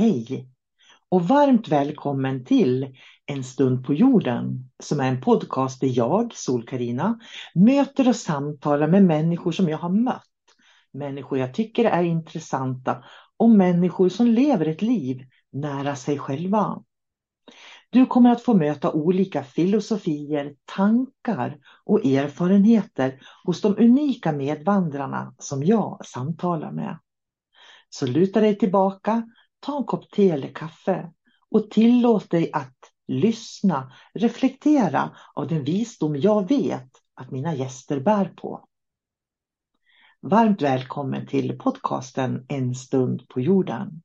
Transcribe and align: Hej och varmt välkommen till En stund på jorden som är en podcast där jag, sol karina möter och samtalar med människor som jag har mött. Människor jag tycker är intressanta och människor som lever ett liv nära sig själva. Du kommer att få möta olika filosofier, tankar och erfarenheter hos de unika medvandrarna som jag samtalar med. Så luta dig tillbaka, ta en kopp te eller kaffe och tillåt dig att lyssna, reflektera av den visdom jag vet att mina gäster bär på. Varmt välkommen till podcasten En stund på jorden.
Hej 0.00 0.48
och 1.08 1.28
varmt 1.28 1.68
välkommen 1.68 2.44
till 2.44 2.96
En 3.26 3.44
stund 3.44 3.86
på 3.86 3.94
jorden 3.94 4.70
som 4.82 5.00
är 5.00 5.08
en 5.08 5.20
podcast 5.20 5.80
där 5.80 5.98
jag, 5.98 6.34
sol 6.34 6.66
karina 6.66 7.18
möter 7.54 8.08
och 8.08 8.16
samtalar 8.16 8.88
med 8.88 9.04
människor 9.04 9.52
som 9.52 9.68
jag 9.68 9.78
har 9.78 9.88
mött. 9.88 10.22
Människor 10.92 11.38
jag 11.38 11.54
tycker 11.54 11.84
är 11.84 12.02
intressanta 12.02 13.04
och 13.36 13.50
människor 13.50 14.08
som 14.08 14.26
lever 14.26 14.66
ett 14.66 14.82
liv 14.82 15.26
nära 15.52 15.96
sig 15.96 16.18
själva. 16.18 16.82
Du 17.90 18.06
kommer 18.06 18.30
att 18.30 18.42
få 18.42 18.54
möta 18.54 18.92
olika 18.92 19.42
filosofier, 19.44 20.54
tankar 20.64 21.58
och 21.84 22.04
erfarenheter 22.04 23.20
hos 23.44 23.60
de 23.60 23.76
unika 23.78 24.32
medvandrarna 24.32 25.34
som 25.38 25.64
jag 25.64 26.06
samtalar 26.06 26.72
med. 26.72 26.98
Så 27.88 28.06
luta 28.06 28.40
dig 28.40 28.58
tillbaka, 28.58 29.22
ta 29.60 29.78
en 29.78 29.84
kopp 29.84 30.10
te 30.10 30.30
eller 30.30 30.48
kaffe 30.54 31.12
och 31.50 31.70
tillåt 31.70 32.30
dig 32.30 32.50
att 32.52 32.78
lyssna, 33.08 33.92
reflektera 34.14 35.16
av 35.34 35.48
den 35.48 35.64
visdom 35.64 36.16
jag 36.16 36.48
vet 36.48 36.90
att 37.14 37.30
mina 37.30 37.54
gäster 37.54 38.00
bär 38.00 38.24
på. 38.36 38.64
Varmt 40.20 40.62
välkommen 40.62 41.26
till 41.26 41.58
podcasten 41.58 42.44
En 42.48 42.74
stund 42.74 43.28
på 43.28 43.40
jorden. 43.40 44.02